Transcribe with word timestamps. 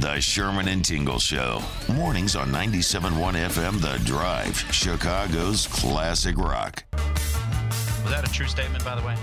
The 0.00 0.18
Sherman 0.18 0.66
and 0.68 0.82
Tingle 0.82 1.18
Show. 1.18 1.60
Mornings 1.92 2.34
on 2.34 2.48
97.1 2.48 3.34
FM 3.34 3.82
The 3.82 4.02
Drive, 4.06 4.56
Chicago's 4.72 5.66
classic 5.66 6.38
rock. 6.38 6.82
Was 6.94 8.10
that 8.10 8.26
a 8.26 8.32
true 8.32 8.46
statement, 8.46 8.82
by 8.82 8.94
the 8.94 9.06
way? 9.06 9.14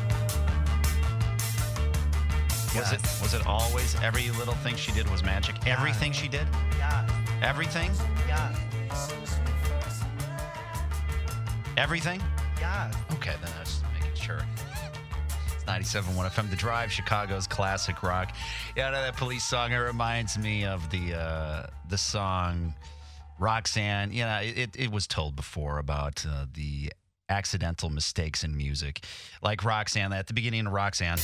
Was 2.75 2.93
it 2.93 3.01
was 3.23 3.33
it 3.33 3.47
always 3.47 3.95
every 4.03 4.29
little 4.37 4.53
thing 4.53 4.75
she 4.75 4.91
did 4.91 5.09
was 5.09 5.23
magic? 5.23 5.55
Everything 5.65 6.11
she 6.11 6.27
did? 6.27 6.45
Yeah. 6.77 7.09
Everything? 7.41 7.89
Yeah. 8.27 8.55
Everything? 11.75 12.21
Yeah. 12.59 12.91
Okay, 13.13 13.33
then 13.41 13.51
I 13.57 13.61
was 13.61 13.81
making 13.99 14.13
sure. 14.13 14.41
It's 15.69 15.93
97.1 15.93 16.31
FM, 16.31 16.49
The 16.49 16.55
Drive, 16.55 16.91
Chicago's 16.91 17.45
classic 17.45 18.01
rock. 18.01 18.33
Yeah, 18.75 18.91
that 18.91 19.17
police 19.17 19.43
song, 19.43 19.73
it 19.73 19.77
reminds 19.77 20.37
me 20.37 20.65
of 20.65 20.89
the 20.89 21.13
uh, 21.13 21.67
the 21.89 21.97
song 21.97 22.73
Roxanne. 23.37 24.13
You 24.13 24.23
know, 24.23 24.39
it, 24.41 24.75
it 24.77 24.91
was 24.91 25.07
told 25.07 25.35
before 25.35 25.77
about 25.77 26.25
uh, 26.25 26.45
the 26.53 26.93
accidental 27.27 27.89
mistakes 27.89 28.43
in 28.43 28.55
music. 28.55 29.03
Like 29.41 29.65
Roxanne, 29.65 30.13
at 30.13 30.27
the 30.27 30.33
beginning 30.33 30.67
of 30.67 30.73
Roxanne. 30.73 31.19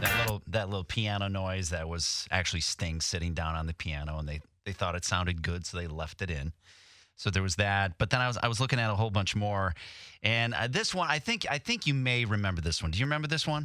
That 0.00 0.18
little 0.20 0.42
that 0.46 0.68
little 0.68 0.84
piano 0.84 1.28
noise 1.28 1.70
that 1.70 1.88
was 1.88 2.28
actually 2.30 2.60
Sting 2.60 3.00
sitting 3.00 3.34
down 3.34 3.56
on 3.56 3.66
the 3.66 3.74
piano 3.74 4.18
and 4.18 4.28
they, 4.28 4.40
they 4.64 4.72
thought 4.72 4.94
it 4.94 5.04
sounded 5.04 5.42
good, 5.42 5.66
so 5.66 5.76
they 5.76 5.88
left 5.88 6.22
it 6.22 6.30
in. 6.30 6.52
So 7.16 7.30
there 7.30 7.42
was 7.42 7.56
that, 7.56 7.96
but 7.98 8.10
then 8.10 8.20
I 8.20 8.26
was 8.26 8.36
I 8.38 8.48
was 8.48 8.58
looking 8.60 8.78
at 8.80 8.90
a 8.90 8.94
whole 8.94 9.10
bunch 9.10 9.36
more, 9.36 9.74
and 10.22 10.52
uh, 10.54 10.66
this 10.68 10.94
one 10.94 11.08
I 11.08 11.18
think 11.20 11.46
I 11.48 11.58
think 11.58 11.86
you 11.86 11.94
may 11.94 12.24
remember 12.24 12.60
this 12.60 12.82
one. 12.82 12.90
Do 12.90 12.98
you 12.98 13.04
remember 13.04 13.28
this 13.28 13.46
one? 13.46 13.64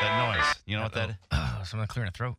That 0.00 0.34
noise. 0.36 0.54
You 0.66 0.76
know 0.76 0.82
what 0.84 0.92
that? 0.94 1.10
Is? 1.10 1.16
Oh, 1.62 1.64
someone 1.64 1.86
clearing 1.86 2.08
a 2.08 2.12
throat. 2.12 2.34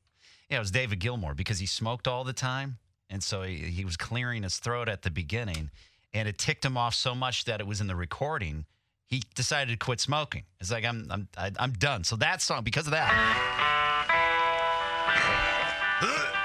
Yeah, 0.50 0.58
it 0.58 0.60
was 0.60 0.70
David 0.72 1.00
Gilmour 1.00 1.34
because 1.34 1.58
he 1.60 1.66
smoked 1.66 2.08
all 2.10 2.26
the 2.26 2.34
time, 2.34 2.78
and 3.10 3.24
so 3.24 3.42
he, 3.44 3.56
he 3.56 3.86
was 3.86 3.96
clearing 3.96 4.44
his 4.44 4.58
throat 4.58 4.90
at 4.90 5.02
the 5.02 5.10
beginning, 5.10 5.72
and 6.14 6.28
it 6.28 6.38
ticked 6.38 6.66
him 6.66 6.76
off 6.78 6.94
so 6.94 7.16
much 7.16 7.46
that 7.46 7.62
it 7.62 7.66
was 7.68 7.80
in 7.80 7.88
the 7.88 7.96
recording. 7.96 8.66
He 9.08 9.24
decided 9.34 9.72
to 9.72 9.78
quit 9.78 10.02
smoking. 10.02 10.44
It's 10.60 10.72
like 10.72 10.84
I'm 10.86 11.08
I'm 11.10 11.28
I- 11.38 11.54
I'm 11.58 11.72
done. 11.72 12.04
So 12.04 12.16
that 12.18 12.42
song 12.42 12.64
because 12.64 12.86
of 12.86 12.92
that. 12.92 13.70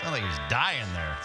Sounds 0.00 0.12
like 0.12 0.22
he's 0.22 0.38
dying 0.50 0.86
there. 0.92 1.16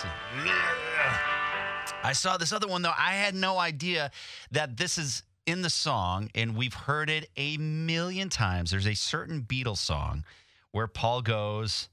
I 2.03 2.13
saw 2.13 2.37
this 2.37 2.53
other 2.53 2.67
one 2.67 2.81
though. 2.81 2.93
I 2.97 3.13
had 3.13 3.35
no 3.35 3.57
idea 3.57 4.11
that 4.51 4.77
this 4.77 4.97
is 4.97 5.23
in 5.45 5.61
the 5.61 5.69
song, 5.69 6.29
and 6.35 6.55
we've 6.55 6.73
heard 6.73 7.09
it 7.09 7.29
a 7.35 7.57
million 7.57 8.29
times. 8.29 8.71
There's 8.71 8.87
a 8.87 8.93
certain 8.93 9.41
Beatles 9.41 9.77
song 9.77 10.23
where 10.71 10.87
Paul 10.87 11.21
goes 11.21 11.89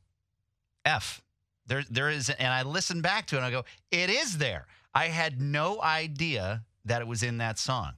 F. 0.85 1.23
There, 1.67 1.83
there 1.91 2.11
is, 2.11 2.31
and 2.31 2.49
I 2.49 2.63
listened 2.63 3.03
back 3.03 3.27
to 3.29 3.37
it 3.37 3.39
and 3.39 3.47
I 3.47 3.51
go, 3.51 3.65
it 3.91 4.09
is 4.11 4.39
there. 4.39 4.67
I 4.95 5.07
had 5.07 5.41
no 5.41 5.83
idea 5.83 6.63
that 6.85 7.01
it 7.01 7.09
was 7.09 7.23
in 7.25 7.39
that 7.39 7.59
song. 7.59 7.93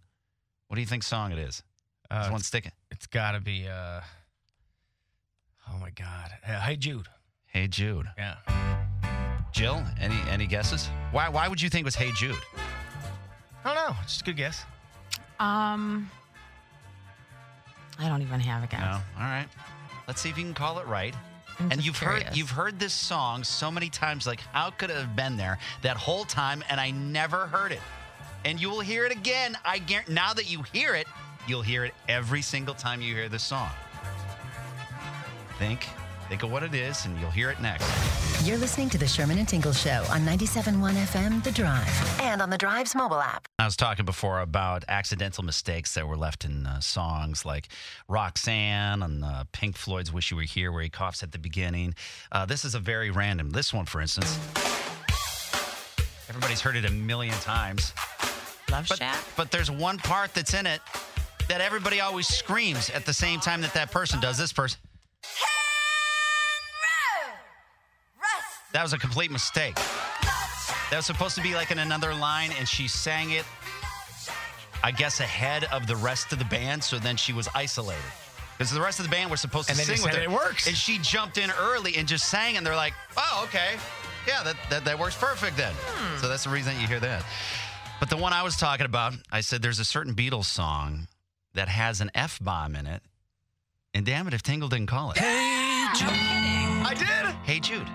What 0.69 0.77
do 0.77 0.81
you 0.81 0.87
think 0.87 1.03
song 1.03 1.33
it 1.33 1.39
is? 1.39 1.63
Uh, 2.11 2.23
Is 2.25 2.31
one 2.31 2.41
sticking? 2.41 2.73
it's 2.91 3.07
got 3.07 3.33
to 3.33 3.41
be. 3.41 3.69
Uh, 3.69 4.01
my 5.89 6.05
God! 6.05 6.33
Uh, 6.47 6.61
hey 6.61 6.77
Jude. 6.77 7.09
Hey 7.47 7.67
Jude. 7.67 8.07
Yeah. 8.19 8.37
Jill, 9.53 9.83
any 9.99 10.17
any 10.29 10.47
guesses? 10.47 10.89
Why 11.13 11.29
why 11.29 11.49
would 11.49 11.63
you 11.63 11.71
think 11.71 11.83
it 11.83 11.85
was 11.87 11.95
Hey 11.95 12.11
Jude? 12.15 12.37
I 13.65 13.75
don't 13.75 13.89
know. 13.89 13.97
Just 14.03 14.23
a 14.23 14.25
good 14.25 14.37
guess. 14.37 14.65
Um, 15.41 16.11
I 17.99 18.09
don't 18.09 18.23
even 18.23 18.41
have 18.41 18.65
a 18.65 18.67
guess. 18.67 18.81
No. 18.81 19.01
All 19.17 19.23
right. 19.23 19.47
Let's 20.07 20.21
see 20.21 20.29
if 20.29 20.37
you 20.37 20.45
can 20.45 20.55
call 20.55 20.79
it 20.79 20.87
right. 20.87 21.15
I'm 21.59 21.71
and 21.71 21.73
just 21.73 21.87
you've 21.87 21.97
curious. 21.97 22.25
heard 22.25 22.37
you've 22.37 22.51
heard 22.51 22.79
this 22.79 22.93
song 22.93 23.43
so 23.43 23.71
many 23.71 23.89
times. 23.89 24.27
Like, 24.27 24.41
how 24.41 24.71
could 24.71 24.91
it 24.91 24.97
have 24.97 25.17
been 25.17 25.37
there 25.37 25.59
that 25.83 25.97
whole 25.97 26.25
time 26.25 26.63
and 26.69 26.81
I 26.81 26.91
never 26.91 27.47
heard 27.47 27.73
it? 27.73 27.81
And 28.45 28.61
you 28.61 28.69
will 28.69 28.81
hear 28.81 29.07
it 29.07 29.13
again. 29.13 29.57
I 29.65 29.79
guarantee. 29.79 30.13
Now 30.13 30.35
that 30.35 30.51
you 30.51 30.63
hear 30.73 30.95
it, 30.95 31.07
you'll 31.47 31.63
hear 31.63 31.85
it 31.85 31.95
every 32.09 32.43
single 32.43 32.75
time 32.75 33.01
you 33.01 33.15
hear 33.15 33.29
the 33.31 33.39
song. 33.39 33.71
Think, 35.59 35.89
think 36.29 36.45
of 36.45 36.53
what 36.53 36.63
it 36.63 36.73
is, 36.73 37.05
and 37.05 37.19
you'll 37.19 37.31
hear 37.33 37.51
it 37.51 37.61
next. 37.61 37.85
You're 38.47 38.59
listening 38.59 38.89
to 38.91 38.99
the 38.99 39.09
Sherman 39.09 39.39
and 39.39 39.49
Tingle 39.49 39.73
Show 39.73 40.05
on 40.11 40.21
97.1 40.25 40.93
FM 40.95 41.43
The 41.43 41.51
Drive 41.51 42.21
and 42.21 42.41
on 42.41 42.49
the 42.49 42.57
Drive's 42.59 42.95
mobile 42.95 43.19
app. 43.21 43.49
I 43.59 43.65
was 43.65 43.75
talking 43.75 44.05
before 44.05 44.39
about 44.41 44.85
accidental 44.89 45.43
mistakes 45.43 45.95
that 45.95 46.07
were 46.07 46.17
left 46.17 46.45
in 46.45 46.65
uh, 46.67 46.79
songs 46.81 47.45
like 47.45 47.69
Roxanne 48.09 49.03
and 49.03 49.25
uh, 49.25 49.45
Pink 49.51 49.77
Floyd's 49.77 50.13
"Wish 50.13 50.31
You 50.31 50.37
Were 50.37 50.45
Here," 50.45 50.71
where 50.71 50.83
he 50.83 50.89
coughs 50.89 51.25
at 51.25 51.33
the 51.33 51.39
beginning. 51.41 51.95
Uh, 52.31 52.47
this 52.47 52.65
is 52.65 52.77
a 52.77 52.81
very 52.81 53.11
random. 53.11 53.51
This 53.51 53.75
one, 53.75 53.85
for 53.87 54.01
instance, 54.01 54.39
everybody's 56.29 56.61
heard 56.61 56.77
it 56.77 56.85
a 56.85 56.93
million 56.93 57.35
times. 57.41 57.93
Love 58.71 58.87
But, 58.89 58.99
Shack. 58.99 59.19
but 59.37 59.51
there's 59.51 59.73
one 59.73 59.99
part 59.99 60.35
that's 60.35 60.55
in 60.55 60.67
it 60.67 60.81
that 61.49 61.61
everybody 61.61 62.01
always 62.01 62.29
screams 62.29 62.91
at 62.91 63.05
the 63.07 63.13
same 63.15 63.41
time 63.41 63.61
that 63.63 63.75
that 63.75 63.91
person 63.91 64.21
does. 64.21 64.39
This 64.39 64.53
person. 64.53 64.79
That 68.73 68.83
was 68.83 68.93
a 68.93 68.99
complete 68.99 69.31
mistake. 69.31 69.75
That 69.75 70.97
was 70.97 71.07
supposed 71.07 71.35
to 71.37 71.43
be 71.43 71.55
like 71.55 71.71
in 71.71 71.79
another 71.79 72.15
line, 72.15 72.51
and 72.59 72.69
she 72.69 72.89
sang 72.89 73.31
it, 73.31 73.45
I 74.83 74.91
guess, 74.91 75.21
ahead 75.21 75.65
of 75.73 75.87
the 75.87 75.97
rest 75.97 76.33
of 76.33 76.39
the 76.39 76.45
band. 76.47 76.83
So 76.85 76.99
then 76.99 77.17
she 77.17 77.33
was 77.33 77.49
isolated. 77.55 78.03
Because 78.57 78.73
the 78.73 78.81
rest 78.81 78.99
of 78.99 79.05
the 79.05 79.11
band 79.11 79.31
were 79.31 79.37
supposed 79.37 79.69
to 79.69 79.73
And 79.73 79.81
sing 79.81 80.03
with 80.03 80.13
said, 80.13 80.15
her. 80.15 80.23
"It 80.23 80.31
works." 80.31 80.67
And 80.67 80.77
she 80.77 80.99
jumped 80.99 81.39
in 81.39 81.51
early 81.61 81.97
and 81.97 82.09
just 82.09 82.29
sang, 82.29 82.57
and 82.57 82.67
they're 82.67 82.75
like, 82.75 82.93
oh, 83.17 83.45
okay. 83.49 83.77
Yeah, 84.27 84.43
that, 84.43 84.57
that, 84.69 84.85
that 84.85 84.99
works 84.99 85.17
perfect 85.17 85.57
then. 85.57 85.73
Hmm. 85.75 86.21
So 86.21 86.29
that's 86.29 86.45
the 86.45 86.51
reason 86.51 86.75
that 86.75 86.81
you 86.81 86.89
hear 86.89 87.01
that. 87.01 87.25
But 88.01 88.11
the 88.11 88.17
one 88.17 88.33
I 88.33 88.43
was 88.43 88.57
talking 88.57 88.85
about, 88.87 89.15
I 89.31 89.41
said 89.43 89.63
there's 89.63 89.79
a 89.79 89.85
certain 89.85 90.15
Beatles 90.15 90.45
song 90.47 91.09
that 91.55 91.69
has 91.69 92.01
an 92.01 92.11
F 92.15 92.39
bomb 92.43 92.75
in 92.75 92.87
it. 92.87 93.03
And 93.95 94.05
damn 94.05 94.27
it 94.29 94.35
if 94.35 94.43
Tingle 94.43 94.69
didn't 94.69 94.87
call 94.89 95.13
it. 95.13 95.19
I 95.21 95.93
did. 95.95 96.38
Hey 97.45 97.61
Jude. 97.61 97.89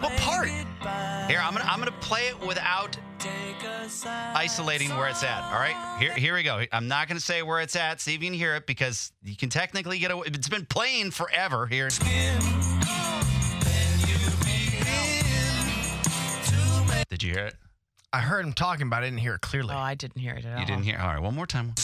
What 0.00 0.12
part? 0.18 0.48
Here, 0.48 1.40
I'm 1.40 1.52
gonna 1.52 1.64
I'm 1.64 1.78
gonna 1.78 1.92
play 2.00 2.28
it 2.28 2.40
without 2.40 2.96
isolating 4.04 4.90
where 4.90 5.08
it's 5.08 5.22
at. 5.22 5.42
All 5.44 5.58
right. 5.58 5.76
Here 5.98 6.12
here 6.14 6.34
we 6.34 6.42
go. 6.42 6.64
I'm 6.72 6.88
not 6.88 7.08
gonna 7.08 7.20
say 7.20 7.42
where 7.42 7.60
it's 7.60 7.76
at. 7.76 8.00
See 8.00 8.14
if 8.14 8.22
you 8.22 8.28
can 8.28 8.38
hear 8.38 8.54
it 8.54 8.66
because 8.66 9.12
you 9.22 9.36
can 9.36 9.48
technically 9.48 9.98
get 9.98 10.10
away. 10.10 10.26
It's 10.26 10.48
been 10.48 10.66
playing 10.66 11.10
forever 11.10 11.66
here. 11.66 11.88
Did 17.08 17.22
you 17.22 17.32
hear 17.32 17.46
it? 17.46 17.54
I 18.12 18.20
heard 18.20 18.44
him 18.44 18.52
talking, 18.52 18.90
but 18.90 18.96
I 18.96 19.00
didn't 19.06 19.18
hear 19.18 19.34
it 19.34 19.40
clearly. 19.40 19.74
Oh, 19.74 19.78
I 19.78 19.94
didn't 19.94 20.20
hear 20.20 20.34
it 20.34 20.44
at 20.44 20.54
all. 20.54 20.60
You 20.60 20.66
didn't 20.66 20.84
hear. 20.84 20.98
All 20.98 21.08
right, 21.08 21.20
one 21.20 21.34
more 21.34 21.46
time. 21.46 21.74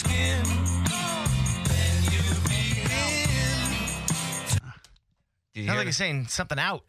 Did 5.53 5.61
you 5.61 5.67
Sounds 5.67 5.73
hear 5.73 5.77
like 5.79 5.85
it? 5.85 5.89
he's 5.89 5.97
saying 5.97 6.27
something 6.27 6.59
out. 6.59 6.83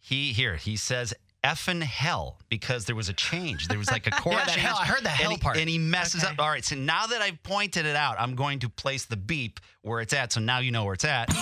He 0.00 0.32
here 0.32 0.56
he 0.56 0.76
says 0.76 1.12
effing 1.42 1.82
hell 1.82 2.38
because 2.48 2.84
there 2.86 2.94
was 2.96 3.08
a 3.08 3.12
change. 3.12 3.68
There 3.68 3.78
was 3.78 3.90
like 3.90 4.06
a 4.06 4.10
chord 4.22 4.36
Yeah, 4.36 4.44
change. 4.46 4.60
hell- 4.60 4.78
I 4.80 4.86
heard 4.86 5.02
the 5.04 5.08
and 5.10 5.18
hell 5.18 5.30
he- 5.32 5.36
part. 5.38 5.56
and 5.56 5.68
he 5.68 5.78
messes 5.78 6.22
Okay. 6.24 6.32
up. 6.32 6.38
All 6.40 6.48
right, 6.48 6.64
so 6.64 6.76
now 6.76 7.06
that 7.06 7.20
I've 7.20 7.42
pointed 7.42 7.84
it 7.86 7.96
out, 7.96 8.16
I'm 8.18 8.34
going 8.34 8.60
to 8.60 8.68
place 8.68 9.04
the 9.06 9.16
beep 9.16 9.60
where 9.82 10.00
it's 10.00 10.12
at. 10.12 10.32
So 10.32 10.40
now 10.40 10.58
you 10.58 10.70
know 10.70 10.84
where 10.84 10.94
it's 10.94 11.04
at. 11.04 11.28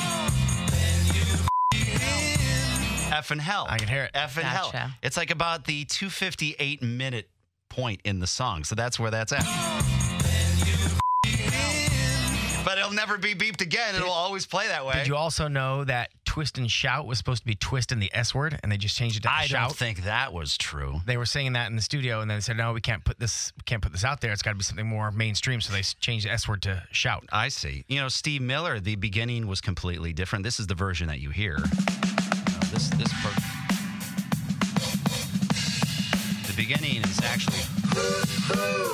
"F" 3.12 3.28
Effing 3.28 3.41
hell. 3.41 3.66
I 3.69 3.76
can 3.78 3.88
hear 3.88 4.04
it. 4.04 4.12
Effing 4.14 4.43
hell. 4.43 4.70
Gotcha. 4.72 4.97
It's 5.03 5.16
like 5.16 5.31
about 5.31 5.66
the 5.66 5.84
258 5.84 6.82
minute 6.82 7.28
point 7.69 8.00
in 8.04 8.19
the 8.20 8.26
song. 8.26 8.64
So 8.64 8.75
that's 8.75 8.99
where 8.99 9.10
that's 9.10 9.32
at. 9.32 9.44
But 12.64 12.78
it'll 12.78 12.93
never 12.93 13.19
be 13.19 13.35
beeped 13.35 13.61
again. 13.61 13.94
It'll 13.96 14.08
always 14.11 14.46
play 14.46 14.69
that 14.69 14.87
way. 14.87 14.94
Did 14.94 15.08
you 15.08 15.17
also 15.17 15.49
know 15.49 15.82
that 15.85 16.11
twist 16.32 16.56
and 16.56 16.70
shout 16.70 17.06
was 17.06 17.19
supposed 17.19 17.43
to 17.43 17.46
be 17.46 17.55
twist 17.55 17.93
and 17.93 18.00
the 18.00 18.11
S 18.14 18.34
word, 18.34 18.58
and 18.62 18.73
they 18.73 18.79
just 18.79 18.96
changed 18.96 19.19
it 19.19 19.20
to 19.20 19.29
shout. 19.29 19.38
I 19.38 19.46
shout? 19.46 19.69
don't 19.69 19.76
think 19.76 20.05
that 20.05 20.32
was 20.32 20.56
true. 20.56 21.02
they 21.05 21.19
were 21.19 21.26
saying 21.26 21.52
that 21.52 21.69
in 21.69 21.76
the 21.76 21.82
studio, 21.82 22.23
and 22.23 22.31
then 22.31 22.38
they 22.38 22.40
said, 22.40 22.56
"No, 22.56 22.73
we 22.73 22.81
can't 22.81 23.05
put 23.05 23.19
this. 23.19 23.52
We 23.55 23.62
can't 23.67 23.82
put 23.82 23.93
this 23.93 24.02
out 24.02 24.23
there. 24.23 24.32
It's 24.32 24.40
got 24.40 24.52
to 24.52 24.56
be 24.56 24.62
something 24.64 24.87
more 24.87 25.11
mainstream." 25.12 25.61
So 25.61 25.75
they 25.75 25.81
s- 25.81 25.93
changed 26.00 26.25
the 26.25 26.31
S 26.32 26.49
word 26.49 26.62
to 26.62 26.84
shout. 26.90 27.25
I 27.31 27.49
see. 27.49 27.84
You 27.87 28.00
know, 28.00 28.08
Steve 28.08 28.40
Miller, 28.40 28.81
the 28.81 28.96
beginning 28.96 29.46
was 29.46 29.61
completely 29.61 30.14
different. 30.14 30.43
This 30.43 30.58
is 30.58 30.67
the 30.69 30.75
version 30.75 31.06
that 31.08 31.20
you 31.20 31.29
hear. 31.29 31.56
Uh, 31.58 32.61
this 32.70 32.88
this 32.88 33.12
part. 33.20 33.35
The 36.46 36.55
beginning 36.56 37.02
is 37.05 37.20
actually 37.25 37.61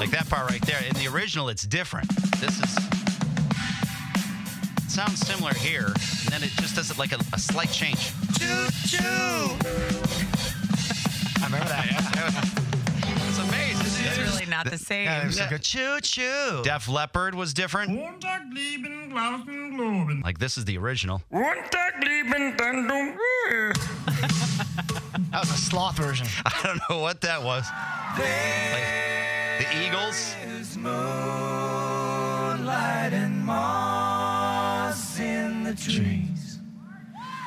like 0.01 0.11
that 0.11 0.27
part 0.29 0.51
right 0.51 0.63
there. 0.67 0.81
In 0.89 0.95
the 0.95 1.07
original, 1.07 1.49
it's 1.51 1.63
different. 1.63 2.09
This 2.41 2.59
is 2.61 2.88
sounds 4.99 5.21
similar 5.21 5.55
here, 5.55 5.87
and 5.87 6.33
then 6.33 6.43
it 6.43 6.51
just 6.57 6.75
does 6.75 6.91
it 6.91 6.99
like 6.99 7.13
a, 7.13 7.19
a 7.33 7.39
slight 7.39 7.71
change. 7.71 8.11
Choo 8.37 8.67
choo. 8.89 8.99
I 11.41 11.45
remember 11.45 11.69
that. 11.69 11.87
Yeah. 12.17 13.29
It's 13.29 13.39
amazing. 13.39 14.07
It's 14.07 14.19
really 14.19 14.47
not 14.47 14.69
the 14.69 14.77
same. 14.77 15.05
Yeah, 15.05 15.21
there's 15.21 15.39
like 15.39 15.53
a 15.53 15.59
choo 15.61 16.01
choo. 16.01 16.63
Def 16.65 16.89
Leppard 16.89 17.37
was 17.37 17.55
different. 17.55 17.97
Like 20.25 20.39
this 20.41 20.59
is 20.59 20.65
the 20.65 20.77
original. 20.79 21.23
That 25.31 25.41
was 25.41 25.51
a 25.51 25.59
sloth 25.59 25.97
version. 25.97 26.27
I 26.45 26.61
don't 26.65 26.81
know 26.91 26.99
what 27.01 27.21
that 27.21 27.43
was. 27.45 27.65
Like 28.19 28.83
the 29.61 29.87
Eagles. 29.87 30.35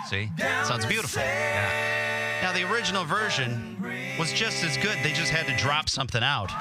See? 0.10 0.30
Sounds 0.64 0.86
beautiful. 0.86 1.22
Yeah. 1.22 2.42
Now 2.44 2.52
the 2.54 2.70
original 2.72 3.06
version 3.06 3.78
was 4.20 4.34
just 4.34 4.64
as 4.64 4.78
good. 4.78 4.98
They 5.04 5.14
just 5.14 5.32
had 5.32 5.48
to 5.48 5.56
drop 5.56 5.90
something 5.90 6.22
out. 6.22 6.52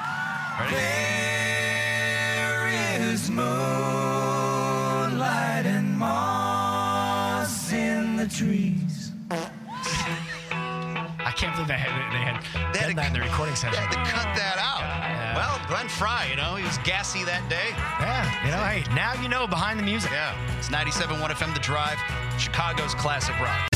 Ready? 0.59 0.75
I 9.29 9.60
can't 11.41 11.53
believe 11.55 11.67
they 11.67 11.73
had 11.73 12.13
they 12.13 12.19
had, 12.21 12.73
They 12.73 12.79
had 12.79 12.85
done 12.85 12.89
to- 12.89 12.95
that 13.01 13.07
in 13.07 13.13
the 13.13 13.21
recording 13.21 13.55
center. 13.55 13.75
They 13.75 13.81
had 13.81 13.91
to 13.91 14.11
cut 14.11 14.29
that 14.35 14.57
out. 14.61 14.85
Well, 15.35 15.59
Glenn 15.67 15.87
Frey, 15.89 16.29
you 16.29 16.35
know, 16.35 16.55
he 16.55 16.63
was 16.63 16.77
gassy 16.79 17.23
that 17.23 17.47
day. 17.49 17.69
Yeah, 17.99 18.45
you 18.45 18.51
know, 18.51 18.61
hey, 18.63 18.83
now 18.93 19.13
you 19.21 19.27
know 19.29 19.47
behind 19.47 19.79
the 19.79 19.83
music. 19.83 20.11
Yeah. 20.11 20.35
It's 20.59 20.69
97.1 20.69 21.17
FM 21.31 21.53
The 21.55 21.59
Drive, 21.59 21.97
Chicago's 22.37 22.93
classic 22.93 23.39
rock. 23.39 23.67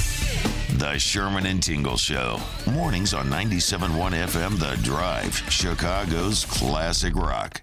The 0.78 1.00
Sherman 1.00 1.46
and 1.48 1.64
Tingle 1.64 1.98
Show. 1.98 2.40
Mornings 2.72 3.14
on 3.14 3.28
97.1 3.30 4.12
FM 4.14 4.60
The 4.60 4.76
Drive, 4.84 5.36
Chicago's 5.50 6.46
classic 6.46 7.16
rock. 7.16 7.62